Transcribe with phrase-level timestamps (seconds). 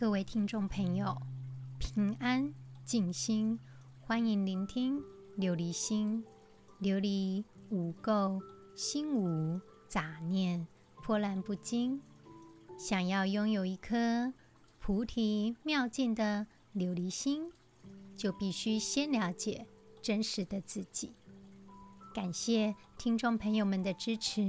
[0.00, 1.14] 各位听众朋友，
[1.78, 2.54] 平安
[2.86, 3.60] 静心，
[4.00, 4.98] 欢迎聆听
[5.36, 6.24] 琉璃心。
[6.80, 8.40] 琉璃无垢，
[8.74, 10.66] 心无杂念，
[11.02, 12.00] 波澜不惊。
[12.78, 14.32] 想要拥有一颗
[14.78, 17.52] 菩提妙境的琉璃心，
[18.16, 19.66] 就必须先了解
[20.00, 21.12] 真实的自己。
[22.14, 24.40] 感谢听众朋友们的支持。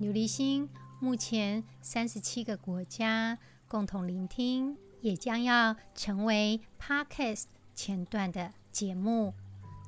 [0.00, 0.68] 琉璃心
[1.00, 9.34] 目前三十七个国家共同聆听，也将要成为 Podcast 前段的节目。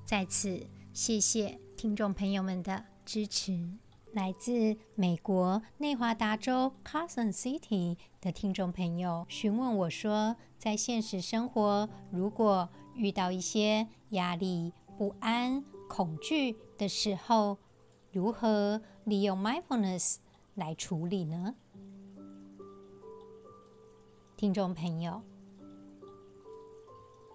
[0.04, 3.70] 在此，谢谢听众朋友们的支持。
[4.12, 17.56] 来自美国内华达州 Carson City 的听众朋友询问我说，在现实生活，如果遇到一些压力、不安、恐惧的时候，
[18.10, 20.16] 如何利用 mindfulness
[20.54, 21.54] 来处理呢？
[24.40, 25.20] 听众朋友，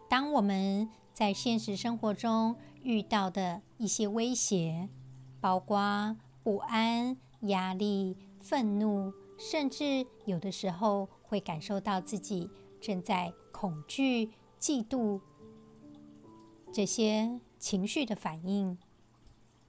[0.10, 4.90] 当我们在现实生活中遇到的一些威胁，
[5.40, 12.50] 包括不安、压力、愤怒，甚至有的时候会感受到自己
[12.82, 15.22] 正在恐惧、嫉妒
[16.74, 18.80] 这些情绪的反应，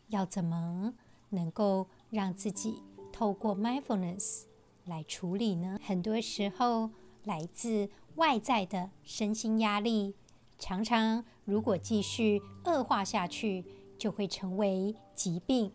[0.09, 0.95] 要怎么
[1.28, 4.45] 能够让自己透过 mindfulness
[4.87, 5.78] 来处理呢？
[5.84, 6.89] 很多时候，
[7.27, 10.14] 来自外在的身心压力，
[10.58, 13.64] 常常如果继续恶化下去，
[13.98, 15.72] 就会成为疾病。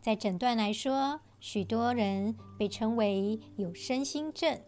[0.00, 4.60] 在诊断来说，许多人被称为有身心症。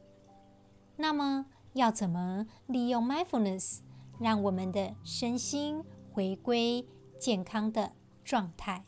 [0.96, 3.80] 那么，要怎么利用 mindfulness
[4.20, 6.86] 让我们的身心回归
[7.18, 8.84] 健康的状态？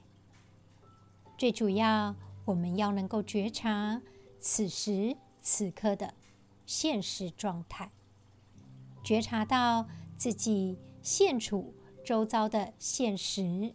[1.37, 2.15] 最主要，
[2.45, 4.01] 我们要能够觉察
[4.39, 6.15] 此时此刻的
[6.67, 7.91] 现实状态，
[9.03, 9.87] 觉察到
[10.19, 11.73] 自己现处
[12.05, 13.73] 周遭的现实，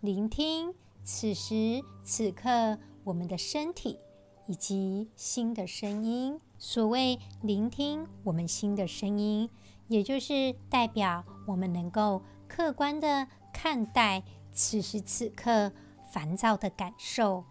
[0.00, 0.74] 聆听。
[1.02, 3.98] 此时此刻，我们的身体
[4.46, 6.38] 以及心的声音。
[6.58, 9.48] 所谓聆听我们心的声音，
[9.88, 14.22] 也就是代表我们能够客观地看待
[14.52, 15.72] 此时此刻
[16.12, 17.44] 烦躁的感受，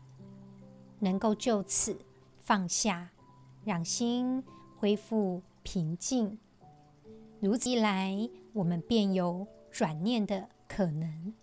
[1.00, 2.00] 能够就此
[2.40, 3.10] 放下，
[3.66, 4.44] 让心
[4.80, 6.40] 恢复平静。
[7.42, 11.34] 如此一来，我们便有转念的可能。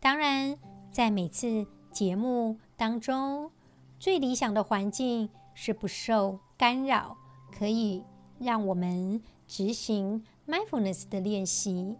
[0.00, 0.56] 当然，
[0.90, 3.50] 在每次节目当中，
[3.98, 7.18] 最理想的环境是不受干扰，
[7.52, 8.02] 可以
[8.38, 11.96] 让我们执行 mindfulness 的练习。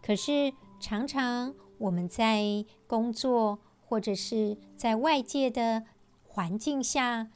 [0.00, 5.84] 可是，常常我们在工作或者是在外界的
[6.22, 7.28] 环境下，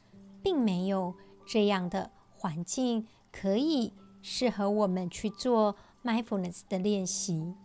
[0.43, 1.15] 并没有
[1.45, 7.55] 这样的环境可以适合我们去做 mindfulness 的练习。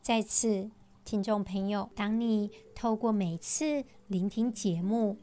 [0.00, 0.70] 在此，
[1.04, 5.18] 听众朋友，当你透过每次聆听节目，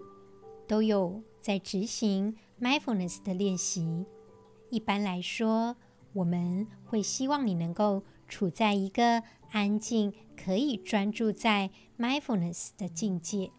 [0.68, 4.06] 都有在执行 mindfulness 的练习。
[4.70, 5.76] 一般来说，
[6.14, 13.52] 我们会希望你能够处在一个安静、可以专注在 mindfulness 的境界，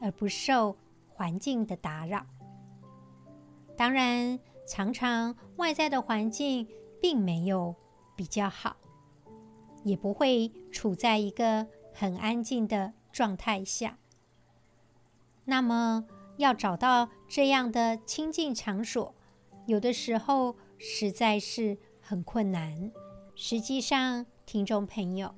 [0.00, 0.76] 而不受
[1.18, 2.24] 环境的打扰。
[3.76, 6.68] 当然，常常外在的环境
[7.02, 7.74] 并没有
[8.14, 8.76] 比较好。
[9.82, 13.98] 也不会处在一个很安静的状态下。
[15.44, 16.06] 那么，
[16.36, 19.14] 要找到这样的清静场所，
[19.66, 22.92] 有的时候实在是很困难。
[23.34, 25.34] 实际上，听众朋友，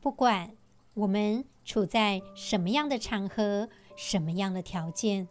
[0.00, 0.54] 不管
[0.94, 5.28] 我们处在什么样的场合、什么样的条件，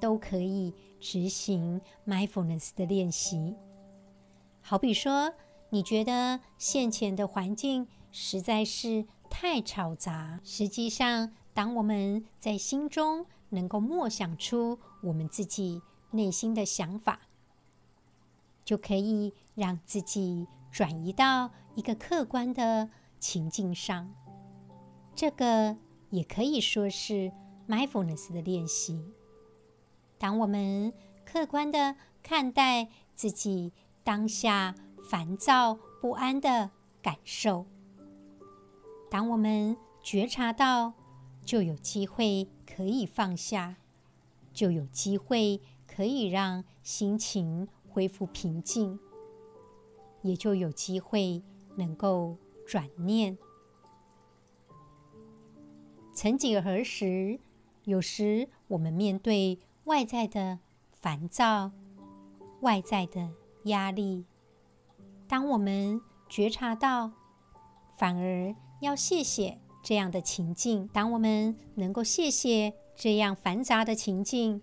[0.00, 3.56] 都可以执行 mindfulness 的练习。
[4.60, 5.34] 好比说，
[5.70, 10.40] 你觉得现前的环境实在是太嘈杂。
[10.44, 15.82] 实际上，当我们在心中能够默想出我们自己
[16.12, 17.20] 内心的想法，
[18.64, 22.88] 就可以让自己转移到一个客观的
[23.18, 24.14] 情境上。
[25.14, 25.76] 这个
[26.10, 27.32] 也可以说是
[27.68, 29.12] mindfulness 的练习。
[30.18, 30.92] 当我们
[31.24, 33.72] 客观地看待自己
[34.04, 36.70] 当下，烦躁不安的
[37.02, 37.66] 感受，
[39.10, 40.94] 当我们觉察到，
[41.44, 43.76] 就有机会可以放下，
[44.52, 48.98] 就有机会可以让心情恢复平静，
[50.22, 51.42] 也就有机会
[51.76, 52.36] 能够
[52.66, 53.36] 转念。
[56.14, 57.40] 曾几何时，
[57.84, 60.60] 有时我们面对外在的
[60.92, 61.72] 烦躁、
[62.60, 63.30] 外在的
[63.64, 64.24] 压力。
[65.26, 67.12] 当我们觉察到，
[67.98, 70.88] 反而要谢谢这样的情境。
[70.92, 74.62] 当我们能够谢谢这样繁杂的情境，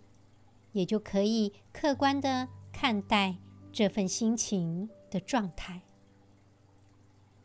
[0.71, 3.38] 也就可以客观的看待
[3.74, 5.81] 这份心情的状态。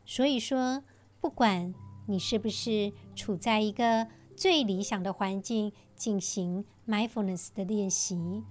[0.05, 0.83] 所以说，
[1.19, 1.73] 不管
[2.07, 8.43] 你是不是处在一个最理想的环境进行 mindfulness 的练习，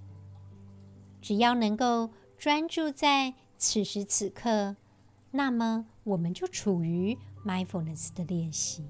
[1.21, 4.77] 只要能够专注在此时此刻，
[5.31, 8.89] 那么我们就处于 mindfulness 的练习。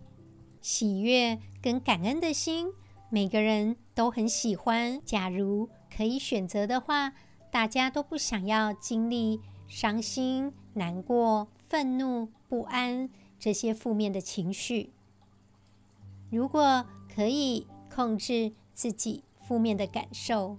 [0.61, 2.69] 喜悦跟感恩的心，
[3.11, 5.01] 每个人都很喜欢。
[5.05, 7.13] 假如可以选择的话，
[7.51, 14.93] 大家都不想要经历伤心、难过、愤怒、不安这些负面的情绪。
[16.31, 16.85] 如果
[17.15, 20.59] 可以控制自己负面的感受，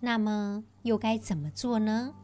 [0.00, 2.14] 那么又该怎么做呢？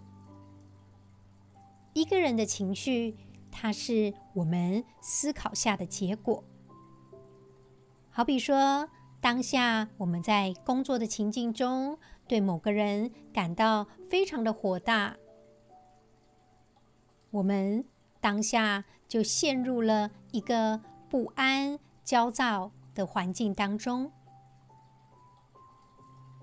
[1.93, 3.16] 一个人的情绪，
[3.50, 6.44] 它是我们思考下的结果。
[8.10, 8.88] 好比说，
[9.20, 15.16] 当下我们在工作的情境中，对某个人感到非常的火大，
[17.31, 17.84] 我们
[18.20, 24.12] 当下就陷入了一个不安、焦躁的环境当中。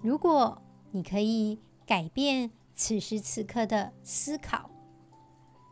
[0.02, 0.62] 如果
[0.92, 4.70] 你可以改变此时此刻的思考，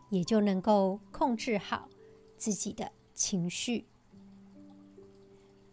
[0.10, 1.90] 也就能够控制好
[2.38, 3.86] 自己的情绪。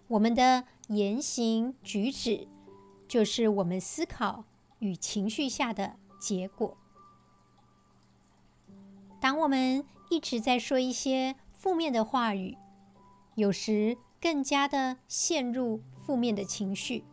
[0.08, 2.48] 我们的言行举止，
[3.06, 4.44] 就是我们思考
[4.80, 6.76] 与情绪下的结果。
[9.20, 12.56] 当我们一直在说一些负面的话语，
[13.34, 17.04] 有时更加的陷入负面的情绪；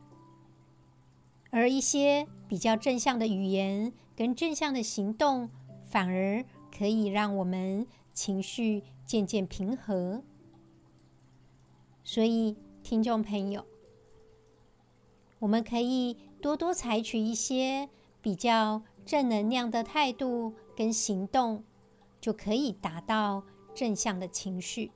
[1.52, 5.50] 而一些比较正向的语言跟正向的行动，
[5.86, 6.44] 反而
[6.76, 10.24] 可以让我们情绪渐渐平和。
[12.04, 13.66] 所以，听众朋友，
[15.40, 17.90] 我们可以多多采取一些
[18.22, 21.64] 比较正能量的态度跟行动，
[22.20, 23.44] 就可以达到
[23.74, 24.92] 正向的情绪。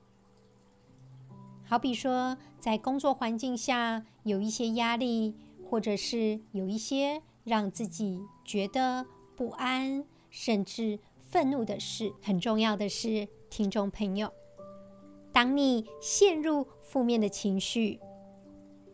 [1.69, 9.06] 好比说，在工作环境下有一些压力，或者是有一些让自己觉得
[9.36, 14.33] 不安，甚至愤怒的事，很重要的是，听众朋友，
[15.31, 18.00] 当你陷入负面的情绪，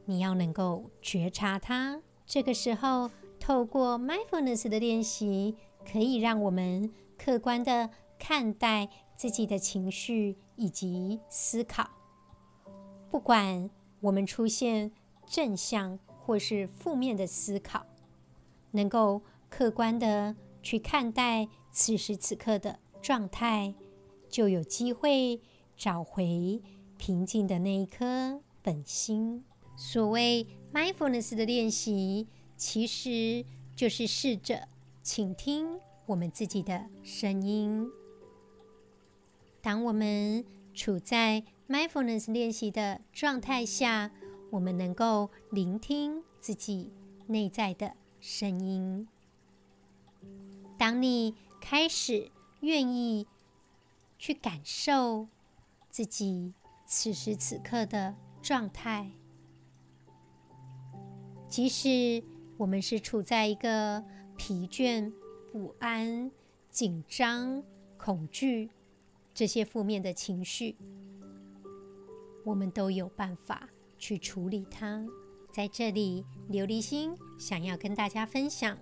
[0.04, 2.02] 你要能够觉察它。
[2.26, 5.56] 这个时候，透过 mindfulness 的练习，
[5.90, 7.90] 可以让我们客观的
[8.20, 11.90] 看待自己的情绪以及思考。
[13.10, 13.70] 不管
[14.02, 14.92] 我们出现
[15.26, 17.86] 正向或是负面的思考，
[18.72, 21.48] 能够客观地去看待。
[21.78, 23.76] 此时此刻的状态，
[24.30, 25.42] 就有机会
[25.76, 26.62] 找回
[26.98, 29.44] 平静的那一颗本心。
[29.76, 34.70] 所谓 mindfulness 的练习，其实就是试着
[35.04, 35.68] 倾听
[36.06, 37.86] 我们自己的声音。
[39.62, 44.12] 当我们处在 mindfulness 练习的状态下，
[44.52, 46.92] 我们能够聆听自己
[47.28, 49.08] 内在的声音。
[50.78, 53.28] 当你开始愿意
[54.20, 55.28] 去感受
[55.90, 56.54] 自己
[56.86, 59.12] 此时此刻的状态，
[61.50, 62.24] 即使
[62.58, 64.04] 我们是处在一个
[64.38, 65.12] 疲倦、
[65.52, 66.30] 不安、
[66.70, 67.64] 紧张、
[67.98, 68.70] 恐惧
[69.34, 70.76] 这些负面的情绪，
[72.46, 75.06] 我们都有办法去处理它。
[75.52, 78.78] 在这里，琉璃心想要跟大家分享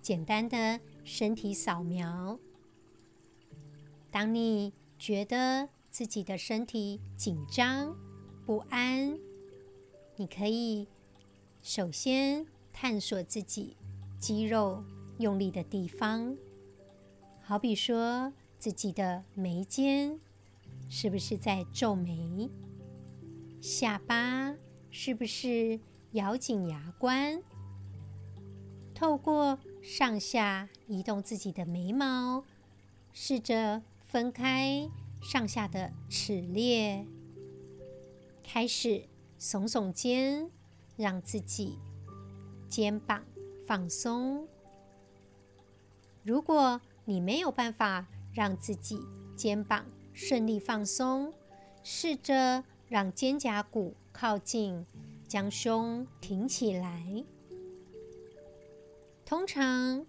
[0.00, 0.80] 简单的。
[1.10, 2.38] 身体扫描。
[4.10, 7.96] 当你觉得自己的身体紧张、
[8.44, 9.18] 不安，
[10.16, 10.86] 你可以
[11.62, 13.74] 首先探索自己
[14.20, 14.84] 肌肉
[15.18, 16.36] 用力的地方，
[17.40, 20.20] 好比说自己的眉间
[20.90, 22.50] 是不是在皱眉，
[23.60, 24.54] 下巴
[24.90, 25.80] 是不是
[26.12, 27.42] 咬紧牙关，
[28.94, 29.58] 透过。
[29.80, 32.44] 上下移动自己的眉毛，
[33.12, 34.90] 试着分开
[35.22, 37.06] 上下的齿列，
[38.42, 39.04] 开始
[39.38, 40.50] 耸耸肩，
[40.96, 41.78] 让自己
[42.68, 43.24] 肩膀
[43.66, 44.46] 放松。
[46.24, 49.00] 如果你没有办法让自己
[49.36, 51.32] 肩膀顺利放松，
[51.82, 54.86] 试着让肩胛骨靠近，
[55.26, 57.24] 将胸挺起来。
[59.24, 60.06] 通常，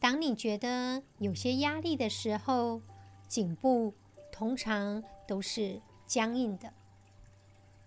[0.00, 2.82] 当你觉得有些压力的时候，
[3.28, 3.94] 颈部
[4.32, 6.72] 通常都是僵硬的。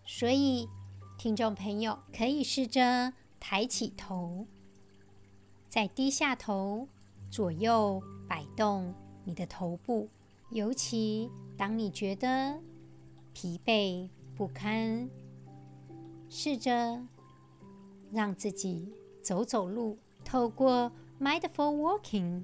[0.06, 0.68] 所以，
[1.18, 4.48] 听众朋友可以试着抬起头，
[5.68, 6.88] 再低下头，
[7.30, 10.10] 左右摆动你的头部。
[10.50, 12.60] 尤其当你觉得
[13.34, 15.10] 疲惫不堪，
[16.30, 17.06] 试着
[18.10, 18.90] 让自己
[19.22, 19.98] 走走路。
[20.24, 22.44] 透过 mindful walking，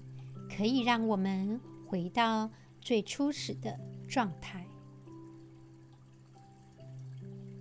[0.50, 4.68] 可以让我们回到最初始的状态。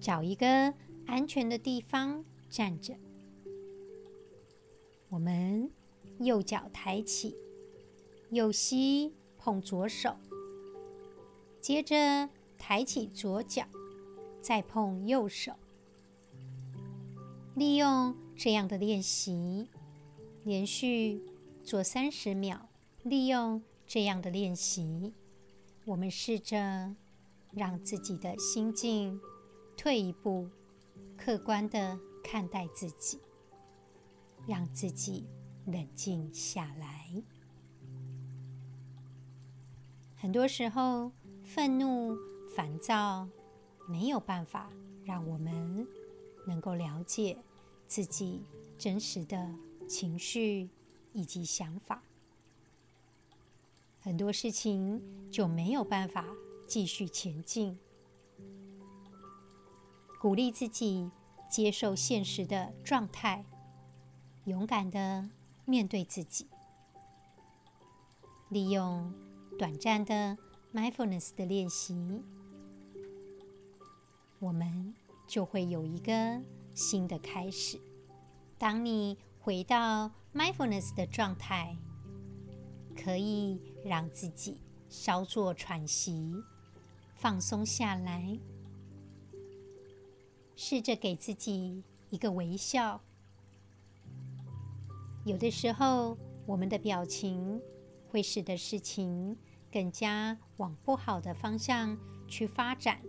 [0.00, 0.74] 找一个
[1.06, 2.96] 安全的地方站着，
[5.10, 5.70] 我们
[6.18, 7.36] 右脚抬起，
[8.30, 10.16] 右膝碰左手，
[11.60, 13.64] 接着抬起左脚，
[14.44, 15.54] 再碰右手。
[17.56, 19.70] 利用这样的练习。
[20.44, 21.22] 连续
[21.62, 22.68] 做三十秒，
[23.02, 25.14] 利用这样的练习，
[25.86, 26.94] 我们试着
[27.50, 29.18] 让自己的心境
[29.74, 30.50] 退一步，
[31.16, 33.18] 客观地看待自己，
[34.46, 35.24] 让自己
[35.64, 37.22] 冷静下来。
[40.14, 41.10] 很多时候，
[41.42, 42.14] 愤怒、
[42.54, 43.26] 烦躁
[43.86, 44.70] 没有办法
[45.04, 45.86] 让我们
[46.46, 47.38] 能够了解
[47.86, 48.42] 自己
[48.78, 49.54] 真实的。
[49.86, 50.70] 情绪
[51.12, 52.02] 以及想法，
[54.00, 56.24] 很多事情就没有办法
[56.66, 57.78] 继续前进。
[60.18, 61.10] 鼓励自己
[61.50, 63.44] 接受现实的状态，
[64.46, 65.28] 勇敢地
[65.66, 66.48] 面对自己，
[68.48, 69.12] 利用
[69.58, 70.38] 短暂的
[70.72, 72.22] mindfulness 的练习，
[74.44, 74.94] 我们
[75.26, 76.38] 就会有一个
[76.74, 77.80] 新的开始。
[78.58, 81.74] 当你回到 mindfulness 的状态，
[82.94, 84.58] 可以让自己
[84.90, 86.34] 稍作喘息，
[87.14, 88.38] 放松下来，
[90.54, 93.00] 试着给自己一个微笑。
[95.24, 97.62] 有的时候，我们的表情
[98.10, 99.38] 会使得事情
[99.72, 101.96] 更加往不好的方向
[102.28, 103.00] 去发展。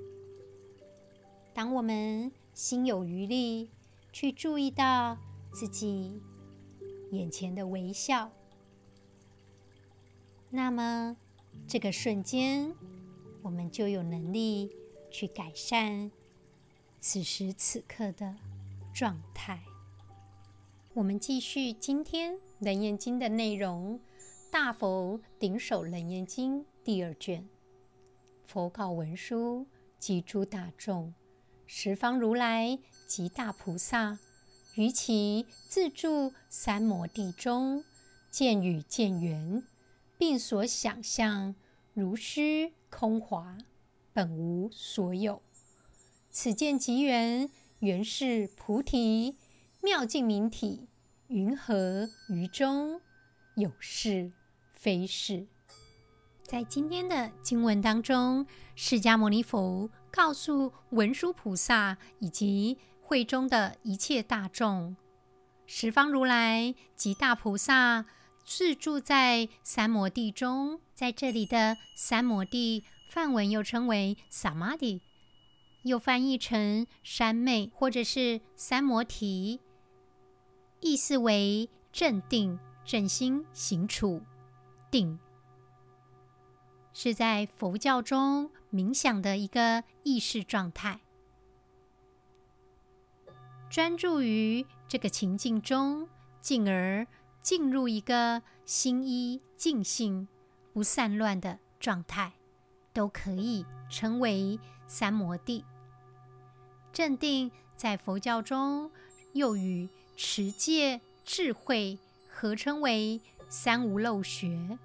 [1.55, 3.71] 当我们心有余力，
[4.11, 5.17] 去注意到。
[5.53, 6.21] 自己
[7.11, 8.29] 眼前的微笑，
[10.49, 11.15] 那么
[11.65, 12.75] 这个瞬间，
[13.41, 14.69] 我们就有能力
[15.09, 16.11] 去改善
[16.99, 18.35] 此时此刻的
[18.93, 19.63] 状态。
[20.93, 23.97] 我们继续今天《楞严经》的内容，
[24.51, 27.47] 《大佛顶首楞严经》第二卷，
[28.45, 29.65] 佛告文殊
[29.97, 31.13] 及诸大众：
[31.65, 34.19] 十方如来及大菩萨。
[34.75, 37.85] 于其自住三摩地中，
[38.29, 39.63] 见与见缘，
[40.17, 41.55] 并所想象
[41.93, 43.57] 如虚空华，
[44.11, 45.41] 本无所有。
[46.29, 49.37] 此见即缘，缘是菩提
[49.81, 50.89] 妙净明体，
[51.27, 52.99] 云何于中？
[53.55, 54.33] 有是
[54.73, 55.47] 非是。
[56.43, 58.45] 在今天的经文当中，
[58.75, 64.95] 释迦牟尼佛告诉文殊菩萨以及会中的一切大众，
[65.67, 68.05] 十方如来及大菩萨
[68.45, 75.01] 自住在三摩地中，在这里的三摩地，梵文又称为萨玛地，
[75.83, 79.59] 又翻译成三昧或者是三摩提，
[80.79, 84.21] 意思为镇定、正心、行处、
[84.89, 85.19] 定，
[86.93, 90.99] 是在佛教中冥想的一个意识状态。
[93.69, 96.09] 专注于这个情境中，
[96.41, 97.07] 进而
[97.41, 100.27] 进入一个心一静性、
[100.73, 102.33] 不散乱的状态，
[102.91, 105.63] 都可以称为三摩地。
[106.91, 108.91] 正定在佛教中
[109.33, 111.97] 又与持戒、智慧
[112.29, 114.77] 合称为三无漏学。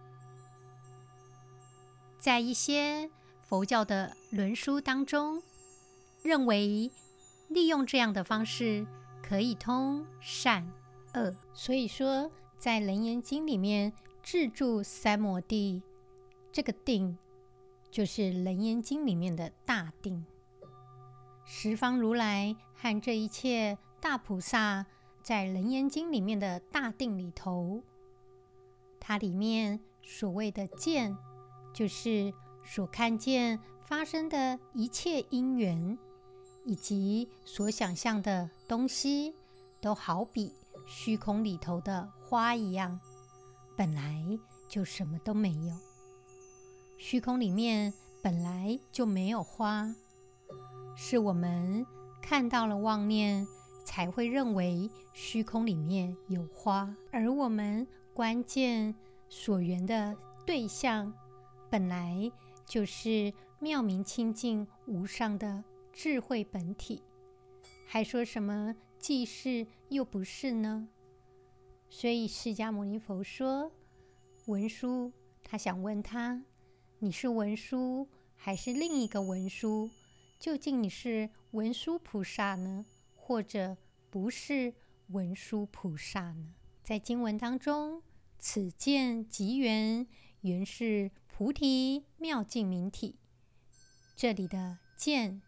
[2.18, 3.10] 在一些
[3.50, 5.42] 佛教的论书当中，
[6.22, 6.90] 认为。
[7.48, 8.86] 利用这样的方式，
[9.20, 10.70] 可以通善
[11.14, 11.34] 恶。
[11.52, 13.92] 所以说，在《楞严经》里面，
[14.22, 15.82] 自住三摩地，
[16.52, 17.18] 这个定
[17.90, 20.24] 就是《楞严经》里面的大定。
[21.44, 24.86] 十方如来和这一切大菩萨，
[25.24, 27.82] 在《楞严经》里面的大定里头，
[29.00, 31.18] 它里面所谓的见，
[31.74, 32.32] 就是
[32.64, 35.98] 所看见发生的一切因缘。
[36.66, 39.34] 以及所想象的东西，
[39.80, 40.52] 都好比
[40.86, 43.00] 虚空里头的花一样，
[43.74, 44.22] 本来
[44.68, 45.74] 就什么都没有。
[46.98, 49.92] 虚空里面本来就没有花，
[50.94, 51.84] 是我们
[52.20, 53.46] 看到了妄念，
[53.86, 56.94] 才会认为虚空里面有花。
[57.10, 58.94] 而我们关键
[59.30, 60.14] 所缘的
[60.44, 61.12] 对象，
[61.70, 62.30] 本来
[62.70, 67.02] 就是妙明清净无上的智慧本体，
[67.84, 70.88] 还说什么既是又不是呢？
[71.88, 73.72] 所以释迦牟尼佛说，
[74.46, 75.12] 文殊
[75.42, 76.44] 他想问他：
[77.00, 79.90] 你是文殊还是另一个文殊？
[80.38, 82.86] 究竟你是文殊菩萨呢，
[83.16, 83.76] 或者
[84.10, 84.72] 不是
[85.08, 86.54] 文殊菩萨呢？
[86.84, 88.00] 在经文当中，
[88.38, 90.06] 此见即缘，
[90.42, 93.16] 原是菩提妙净明体。
[94.14, 95.40] 这里的见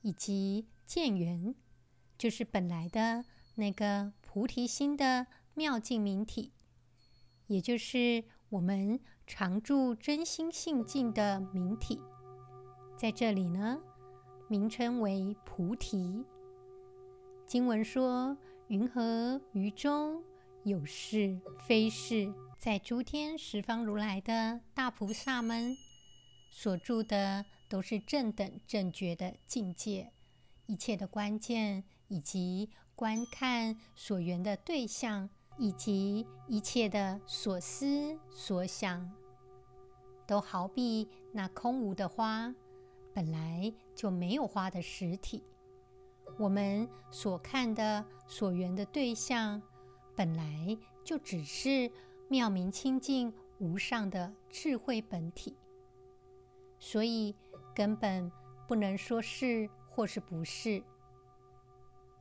[0.00, 1.54] 以及见缘，
[2.16, 3.26] 就是本来的
[3.56, 5.26] 那个菩提心的。
[5.52, 6.50] 妙净明体，
[7.46, 12.00] 也就是我们常住真心性净的明体，
[12.96, 13.82] 在这里呢，
[14.48, 16.24] 名称为菩提。
[17.46, 18.34] 经文说
[18.68, 20.24] ：“云何于中
[20.64, 21.38] 有是
[21.68, 25.76] 非是？”在诸天十方如来的大菩萨们
[26.48, 30.12] 所住的，都是正等正觉的境界，
[30.66, 35.28] 一切的关键以及观看所缘的对象。
[35.58, 39.12] 以及一切的所思所想，
[40.26, 42.54] 都好比那空无的花，
[43.12, 45.42] 本来就没有花的实体。
[46.38, 49.60] 我们所看的所缘的对象，
[50.16, 51.90] 本来就只是
[52.32, 55.54] 妙明清净无上的智慧本体，
[56.78, 57.36] 所以
[57.74, 58.32] 根本
[58.66, 60.82] 不能说是或是不是。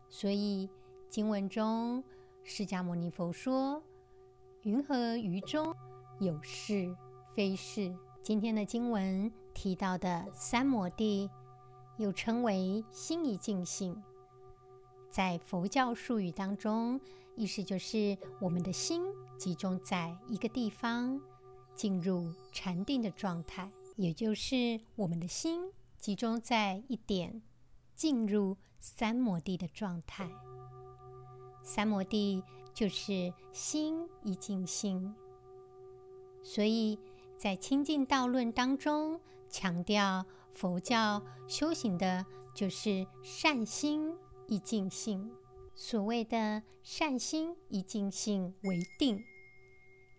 [0.09, 0.69] 所以
[1.09, 2.03] 经文中。
[2.43, 3.81] 释迦牟尼佛说
[4.63, 5.73] ：“云何于中
[6.19, 6.93] 有是
[7.33, 11.29] 非是？”今天的经文提到的三摩地，
[11.97, 14.03] 又称为心一净性，
[15.11, 16.99] 在佛教术语当中，
[17.35, 19.03] 意思就是我们的心
[19.37, 21.19] 集中在一个地方，
[21.73, 27.41] 进入禅定的状态，也就是我们的心集中在一点，
[27.95, 30.29] 进入三摩地的状态。
[31.63, 35.13] 三摩地就是心一净性，
[36.43, 36.99] 所以
[37.37, 44.15] 在《清净道论》当中强调，佛教修行的就是善心
[44.47, 45.31] 一静性。
[45.83, 49.19] 所谓的善心一净性为定，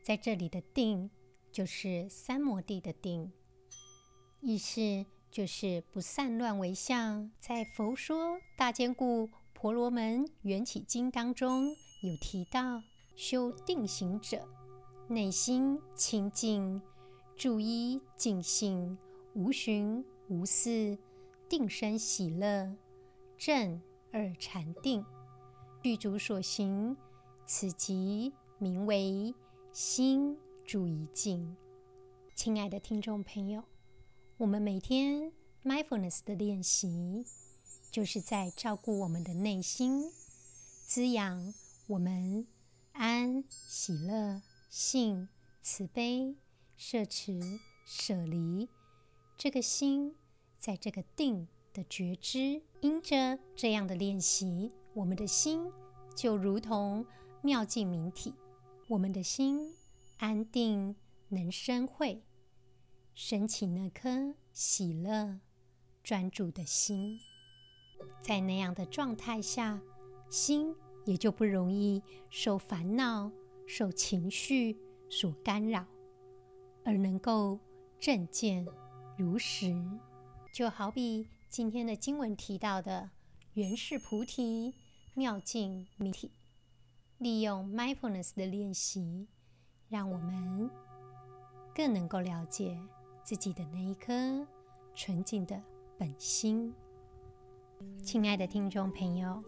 [0.03, 1.09] 在这里的定
[1.53, 3.31] 就是三摩地的定，
[4.41, 7.31] 意思就是不散乱为相。
[7.39, 11.69] 在《佛说大坚固》婆罗门缘起经当中
[12.03, 12.83] 有提到，
[13.15, 14.45] 修定行者，
[15.07, 16.83] 内心清净，
[17.37, 18.99] 住一净性，
[19.35, 20.99] 无寻无伺，
[21.49, 22.77] 定生喜乐，
[23.39, 25.05] 正二禅定，
[25.83, 26.97] 具足所行，
[27.45, 29.35] 此即名为
[29.73, 31.57] 心住一境。
[32.37, 33.65] 亲爱的听众朋友，
[34.37, 35.33] 我们每天
[35.65, 37.27] mindfulness 的练习。
[37.91, 40.11] 就是在照顾我们的内心，
[40.87, 41.53] 滋养
[41.89, 42.47] 我们
[42.93, 44.41] 安、喜乐、
[44.71, 45.29] 信、
[45.61, 46.37] 慈悲、
[46.75, 47.39] 摄持、
[47.85, 48.67] 舍离
[49.37, 50.15] 这个心，
[50.59, 55.71] 在这个定的觉知，因着这样的练习，我们的心
[56.15, 57.05] 就如同
[57.43, 58.35] 妙净明体，
[58.89, 59.75] 我们的心
[60.19, 60.95] 安定，
[61.29, 62.23] 能生慧，
[63.15, 65.41] 升起那颗喜乐、
[66.03, 67.19] 专注的心。
[68.21, 69.81] 在那样的状态下，
[70.29, 70.75] 心
[71.07, 73.31] 也就不容易受烦恼、
[73.67, 74.77] 受情绪
[75.09, 75.87] 所干扰，
[76.85, 77.59] 而能够
[77.99, 78.67] 正见
[79.17, 79.75] 如实。
[80.53, 83.11] 就好比今天的经文提到的，
[83.55, 84.75] 原是菩提
[85.15, 86.33] 妙境谜题，
[87.19, 89.29] 利用 mindfulness 的练习，
[89.91, 90.71] 让我们
[91.75, 92.81] 更能够了解
[93.23, 94.47] 自己的那一颗
[94.95, 95.63] 纯净的
[95.99, 96.73] 本心。
[98.03, 99.45] 亲爱的听众朋友，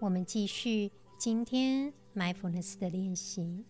[0.00, 3.66] 我们继续今天 mindfulness 的练习。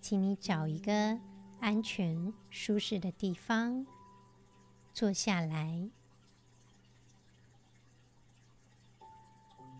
[0.00, 1.18] 请你找一个
[1.58, 3.84] 安全、舒适的地方
[4.94, 5.90] 坐下来，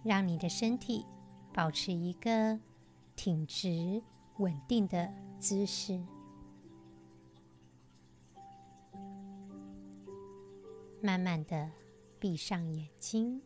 [0.03, 1.05] 让你的身体
[1.53, 2.59] 保持一个
[3.17, 4.03] 挺直
[4.39, 6.01] 稳定的姿势。
[11.03, 11.71] 慢慢的
[12.19, 13.41] 闭上眼睛。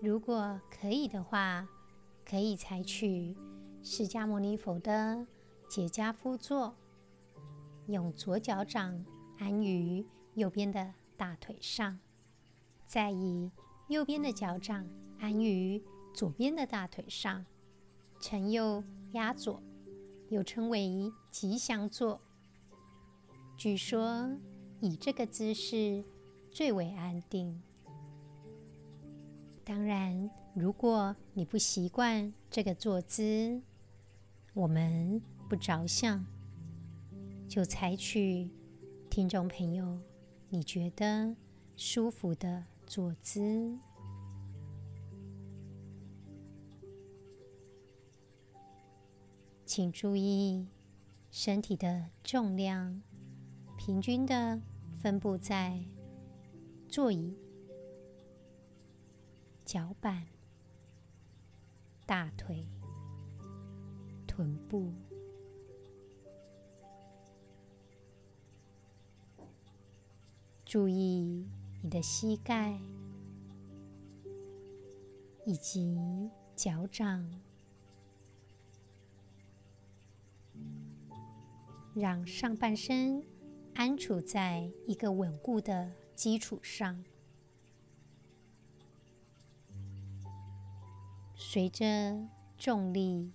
[0.00, 1.66] 如果可以的话
[2.26, 3.34] 可以采取
[3.86, 5.26] 释迦牟尼佛的
[5.68, 6.74] 结跏趺坐，
[7.86, 9.04] 用左脚掌
[9.38, 11.98] 安于右边的大腿上，
[12.86, 13.50] 再以
[13.88, 14.88] 右边的脚掌
[15.20, 15.82] 安于
[16.14, 17.44] 左边的大腿上，
[18.18, 19.62] 承右压左，
[20.30, 22.18] 又称为吉祥坐。
[23.54, 24.30] 据说
[24.80, 26.02] 以这个姿势
[26.50, 27.62] 最为安定。
[29.62, 33.60] 当然，如果你不习惯这个坐姿，
[34.54, 36.24] 我们不着相，
[37.48, 38.48] 就采取
[39.10, 40.00] 听众朋友
[40.48, 41.34] 你觉得
[41.76, 43.76] 舒服的坐姿。
[49.66, 50.68] 请注意
[51.32, 53.02] 身体的重量
[53.76, 54.62] 平均的
[55.00, 55.84] 分布在
[56.88, 57.36] 座椅。
[59.64, 60.26] 脚板、
[62.06, 62.68] 大腿、
[64.36, 64.92] 臀部，
[70.64, 71.46] 注意
[71.82, 72.76] 你的膝盖
[75.46, 77.30] 以及脚掌，
[81.94, 83.24] 让上半身
[83.74, 87.04] 安处在一个稳固的基础上。
[91.36, 92.26] 随着
[92.58, 93.30] 重力，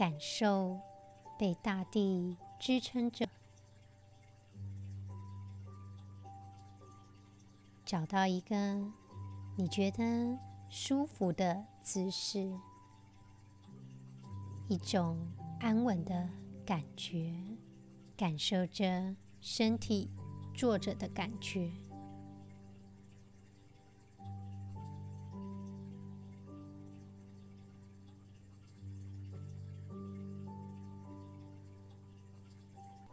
[0.00, 0.80] 感受
[1.38, 3.28] 被大地支撑着，
[7.84, 8.56] 找到一个
[9.58, 10.38] 你觉得
[10.70, 12.50] 舒服的姿势，
[14.70, 15.18] 一种
[15.60, 16.30] 安稳的
[16.64, 17.34] 感觉，
[18.16, 20.10] 感受着身体
[20.54, 21.70] 坐着的感觉。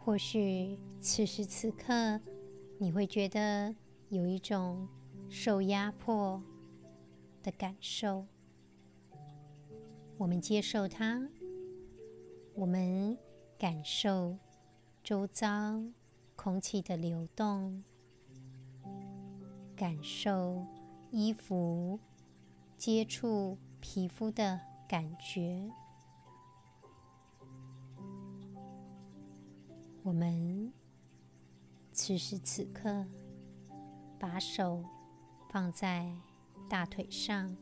[0.08, 2.18] 或许此时此刻，
[2.78, 3.76] 你会觉得
[4.08, 4.88] 有一种
[5.28, 6.42] 受压迫
[7.42, 8.24] 的感受。
[10.16, 11.20] 我们接受它，
[12.54, 13.18] 我们
[13.58, 14.38] 感受
[15.04, 15.78] 周遭
[16.34, 17.84] 空气的流动，
[19.76, 20.64] 感受
[21.10, 22.00] 衣服
[22.78, 25.70] 接触皮肤的感觉。
[30.08, 30.72] 我们
[31.92, 33.04] 此时此刻
[34.18, 34.82] 把手
[35.50, 36.10] 放在
[36.66, 37.54] 大腿上，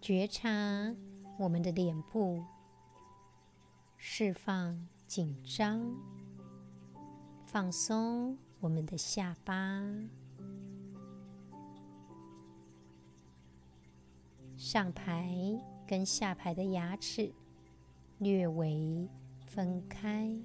[0.00, 0.94] 觉察。
[1.36, 2.44] 我们的脸部
[3.96, 5.84] 释放紧张，
[7.44, 9.54] 放松我们的下巴，
[14.56, 15.34] 上排
[15.86, 17.32] 跟下排的牙齿
[18.18, 19.08] 略微
[19.44, 20.40] 分开。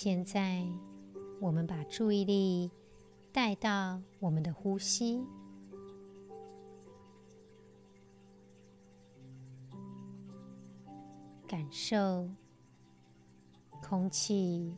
[0.00, 0.64] 现在，
[1.40, 2.70] 我们把注意力
[3.32, 5.26] 带到我们的呼吸，
[11.48, 12.30] 感受
[13.82, 14.76] 空气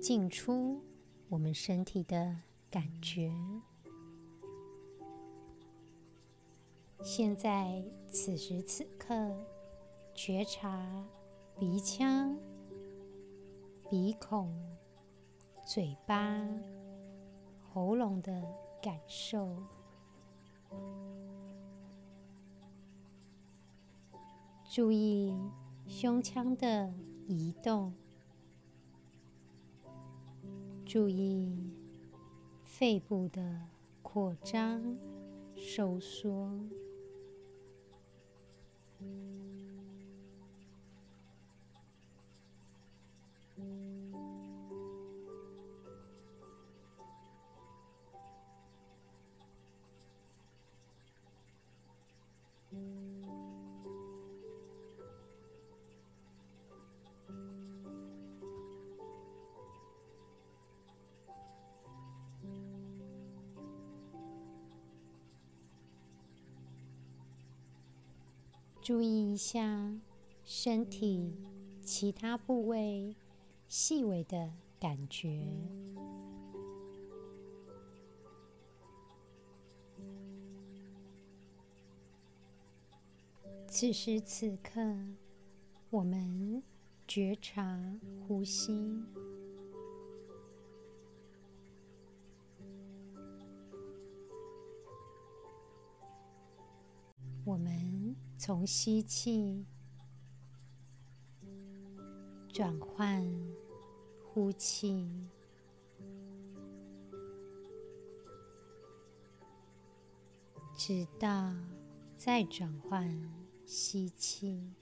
[0.00, 0.80] 进出
[1.28, 2.34] 我们身体的
[2.70, 3.30] 感觉。
[7.02, 9.36] 现在，此时此刻，
[10.14, 11.04] 觉察
[11.58, 12.34] 鼻腔。
[13.90, 14.54] 鼻孔、
[15.66, 16.40] 嘴巴、
[17.58, 18.40] 喉咙的
[18.80, 19.56] 感受，
[24.72, 25.36] 注意
[25.88, 26.94] 胸腔的
[27.26, 27.92] 移动，
[30.86, 31.74] 注意
[32.62, 33.60] 肺部的
[34.02, 34.96] 扩张、
[35.56, 36.48] 收缩。
[68.90, 69.94] 注意一下
[70.42, 71.32] 身体
[71.80, 73.14] 其他部位
[73.68, 75.46] 细微的感觉。
[83.68, 84.80] 此时此刻，
[85.90, 86.60] 我们
[87.06, 87.80] 觉察
[88.26, 89.00] 呼吸。
[97.44, 97.89] 我们
[98.50, 99.64] 从吸气
[102.52, 103.24] 转换
[104.24, 105.08] 呼气，
[110.76, 111.54] 直到
[112.16, 113.08] 再转换
[113.64, 114.74] 吸气。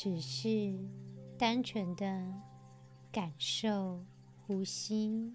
[0.00, 0.78] 只是
[1.36, 2.32] 单纯的
[3.10, 4.00] 感受
[4.46, 5.34] 呼吸，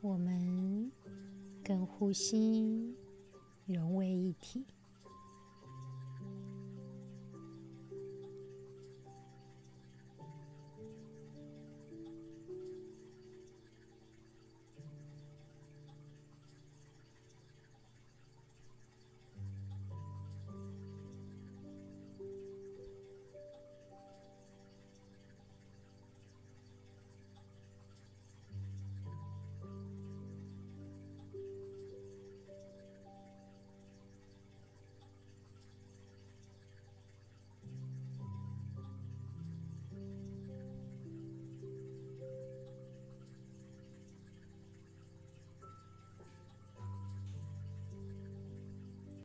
[0.00, 0.90] 我们
[1.62, 2.96] 跟呼吸
[3.64, 4.66] 融为一体。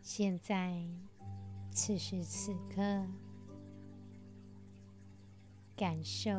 [0.07, 0.79] 现在，
[1.71, 3.07] 此时此刻，
[5.75, 6.29] 感受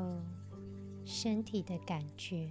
[1.04, 2.48] 身体的感觉。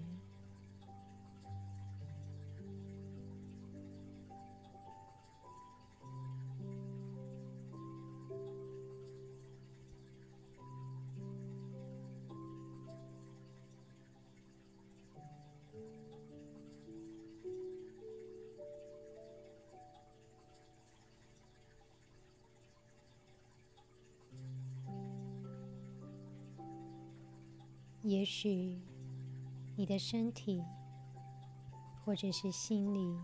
[28.08, 28.80] 也许
[29.76, 30.64] 你的身体
[32.04, 33.20] 或者是心里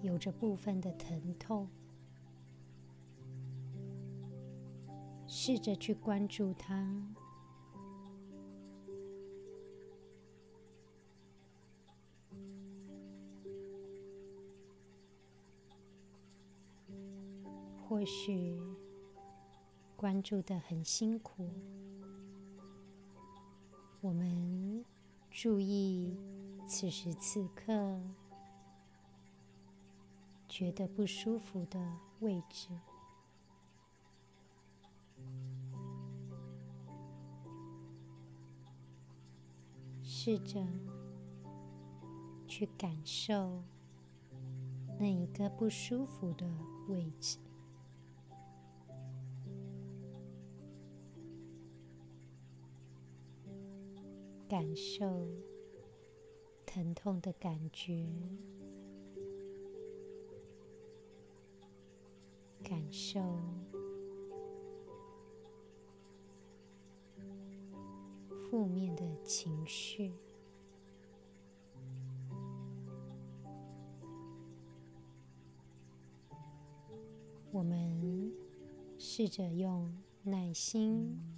[0.00, 1.68] 有着部分的疼痛，
[5.26, 7.14] 试着去关注它，
[17.86, 18.58] 或许
[19.94, 21.50] 关注得很辛苦。
[24.02, 24.82] 我们
[25.30, 26.16] 注意
[26.66, 28.00] 此时此刻
[30.48, 31.78] 觉得不舒服的
[32.20, 32.70] 位置，
[40.02, 40.66] 试着
[42.46, 43.62] 去感受
[44.98, 46.50] 那一个不舒服的
[46.88, 47.38] 位置。
[54.50, 55.06] 感受
[56.66, 58.04] 疼痛的感觉，
[62.60, 63.20] 感受
[68.50, 70.12] 负面的情绪。
[77.52, 78.34] 我们
[78.98, 81.29] 试着用耐心。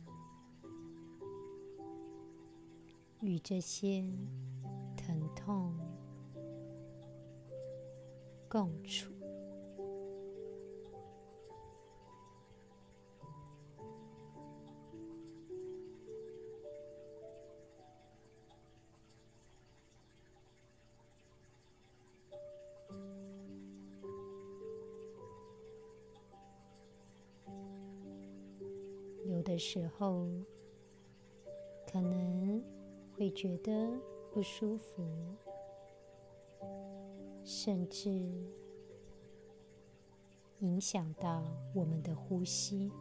[3.22, 4.04] 与这些
[4.96, 5.72] 疼痛
[8.48, 9.12] 共处，
[29.24, 30.28] 有的时候。
[33.34, 33.72] 觉得
[34.30, 35.02] 不舒服，
[37.44, 38.10] 甚至
[40.60, 41.42] 影响到
[41.74, 42.92] 我们的呼吸。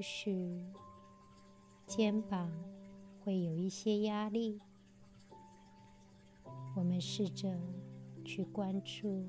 [0.00, 0.64] 也许
[1.86, 2.50] 肩膀
[3.22, 4.58] 会有一些压力，
[6.74, 7.54] 我们试着
[8.24, 9.28] 去关注，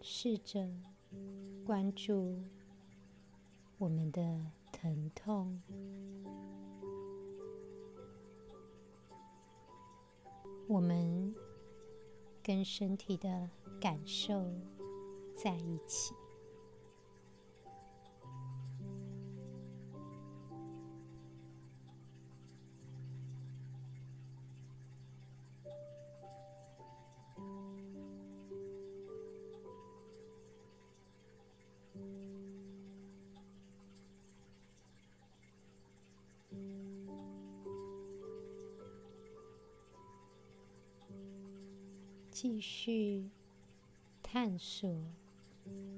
[0.00, 0.70] 试着
[1.66, 2.40] 关注
[3.78, 4.22] 我们的
[4.70, 5.60] 疼痛。
[10.74, 11.32] 我们
[12.42, 13.48] 跟身体的
[13.80, 14.44] 感受
[15.32, 16.23] 在一起。
[42.34, 43.30] 继续
[44.20, 44.92] 探索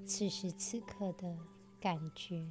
[0.05, 1.35] 此时此刻的
[1.81, 2.47] 感觉，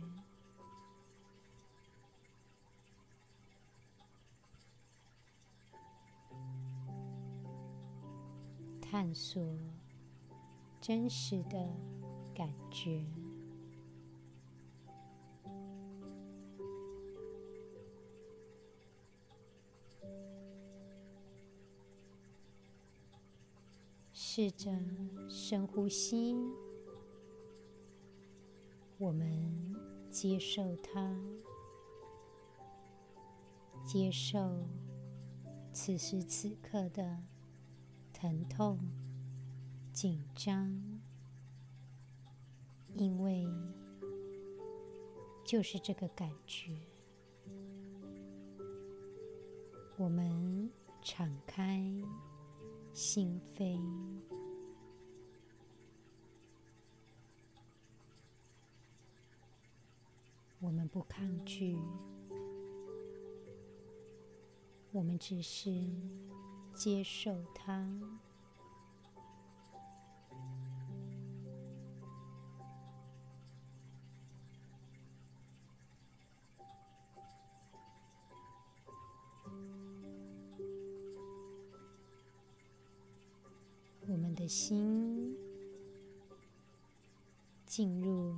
[8.81, 9.55] 探索
[10.81, 11.69] 真实的
[12.33, 13.05] 感觉。
[24.37, 24.69] 试着
[25.29, 26.35] 深呼吸，
[28.97, 29.73] 我们
[30.09, 31.17] 接受它，
[33.85, 34.67] 接受
[35.71, 37.17] 此时此刻的
[38.11, 38.77] 疼痛、
[39.93, 40.83] 紧张，
[42.97, 43.47] 因为
[45.45, 46.77] 就是这个感觉，
[49.95, 50.69] 我们
[51.01, 51.81] 敞开。
[52.95, 53.77] 心扉，
[60.61, 61.77] 我们不抗拒，
[64.93, 65.69] 我们只是
[66.73, 68.24] 接受它。
[84.47, 85.35] 心
[87.65, 88.35] 进入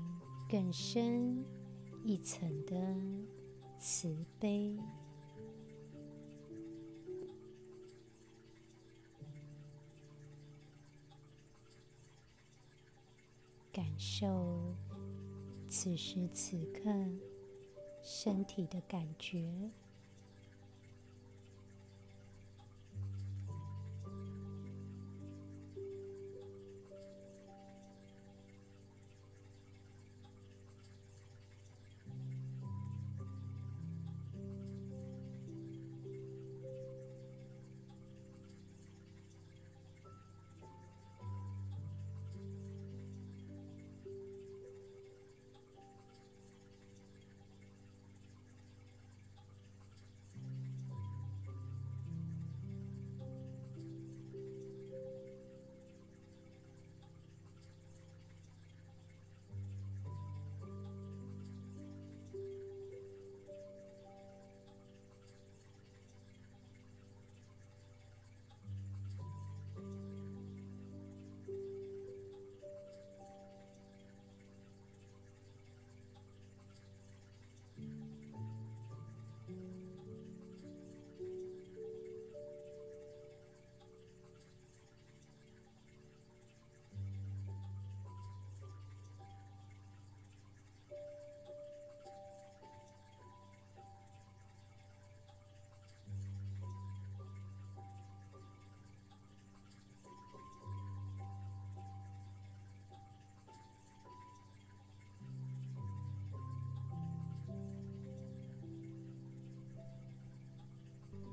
[0.50, 1.44] 更深
[2.04, 2.76] 一层的
[3.78, 4.78] 慈悲，
[13.72, 14.76] 感受
[15.68, 16.90] 此时此刻
[18.02, 19.70] 身体的感觉。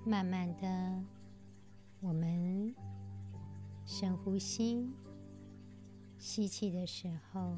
[0.06, 1.02] 慢慢的，
[2.00, 2.74] 我们
[3.86, 4.92] 深呼吸，
[6.18, 7.56] 吸气的时候，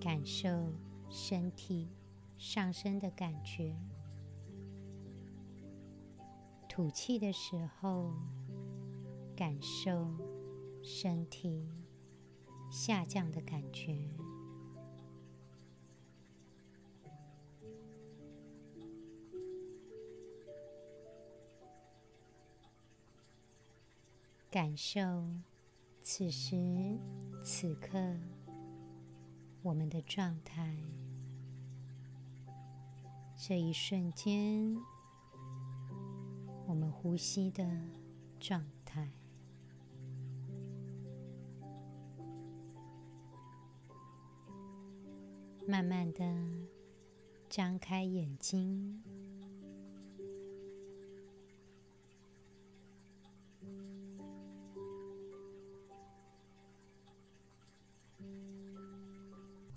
[0.00, 0.72] 感受
[1.08, 1.88] 身体
[2.36, 3.76] 上升的感觉；
[6.68, 8.12] 吐气的时候，
[9.36, 10.12] 感受
[10.82, 11.64] 身体
[12.72, 14.10] 下降的感觉。
[24.56, 24.98] 感受
[26.02, 26.98] 此时
[27.44, 27.98] 此刻
[29.60, 30.74] 我们的状态，
[33.36, 34.74] 这一瞬间
[36.66, 37.70] 我们呼吸的
[38.40, 39.06] 状态。
[45.66, 46.24] 慢慢的
[47.50, 49.02] 张开眼睛，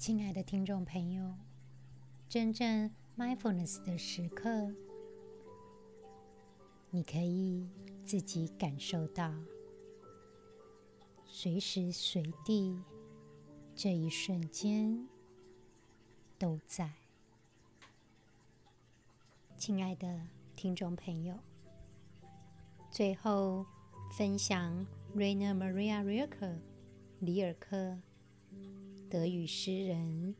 [0.09, 1.35] 亲爱的听众朋友，
[2.27, 4.73] 真正 mindfulness 的时刻，
[6.89, 7.69] 你可以
[8.03, 9.31] 自己感受到，
[11.25, 12.81] 随时随地
[13.75, 15.07] 这一瞬间。
[16.39, 16.89] 都在，
[19.57, 20.21] 亲爱的
[20.55, 21.37] 听众朋友。
[22.89, 23.63] 最后
[24.17, 26.57] 分享 Rainer Maria Rilke
[27.19, 27.99] 里尔克，
[29.09, 30.35] 德语诗人，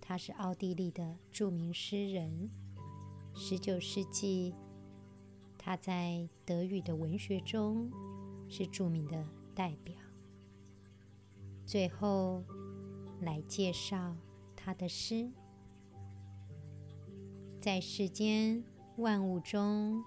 [0.00, 2.48] 他是奥地利的著名诗人。
[3.34, 4.54] 十九世纪，
[5.58, 7.90] 他在德语的文学中
[8.48, 9.96] 是著名的代表。
[11.66, 12.44] 最后
[13.22, 14.16] 来介绍
[14.54, 15.28] 他的诗。
[17.60, 18.62] 在世间
[18.98, 20.04] 万物中，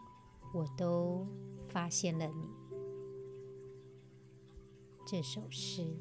[0.54, 1.28] 我都
[1.68, 2.48] 发现了你。
[5.06, 5.98] 这首诗，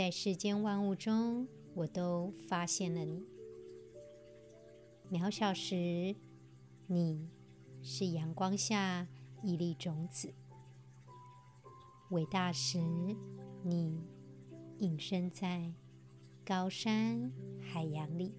[0.00, 3.22] 在世间万物中，我都发现了你。
[5.12, 6.16] 渺小时，
[6.86, 7.28] 你
[7.82, 9.06] 是阳光下
[9.42, 10.30] 一粒种子；
[12.12, 12.78] 伟大时，
[13.62, 14.02] 你
[14.78, 15.70] 隐身在
[16.46, 17.30] 高山
[17.60, 18.32] 海洋里，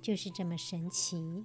[0.00, 1.44] 就是这么神奇。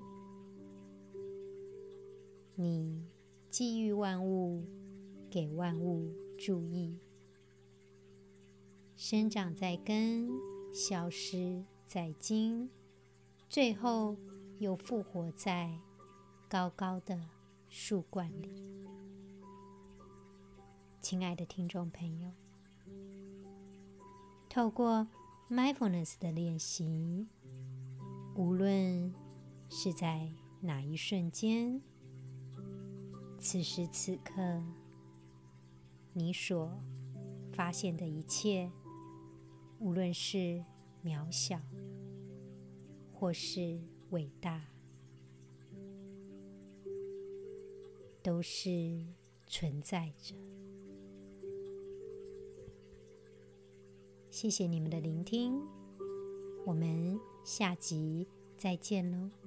[2.55, 3.05] 你
[3.49, 4.63] 寄予万物，
[5.29, 6.97] 给万物注意，
[9.05, 10.29] 生长在根，
[10.73, 12.69] 消失在茎，
[13.49, 14.15] 最后
[14.59, 15.77] 又复活在
[16.47, 17.19] 高高的
[17.67, 18.63] 树冠里。
[21.01, 22.31] 亲爱的听众朋友。
[24.47, 25.05] 透过
[25.49, 27.27] mindfulness 的练习，
[28.35, 29.13] 无论
[29.67, 30.31] 是在
[30.61, 31.81] 哪一瞬间，
[33.37, 34.63] 此时此刻，
[36.13, 36.71] 你所
[37.51, 38.71] 发现的一切，
[39.83, 40.63] 无论是
[41.03, 41.59] 渺小
[43.11, 43.81] 或是
[44.11, 44.69] 伟大，
[48.21, 49.05] 都是
[49.45, 50.33] 存在着。
[54.31, 55.59] 谢谢你们的聆听，
[56.65, 58.25] 我们下集
[58.57, 59.42] 再见喽。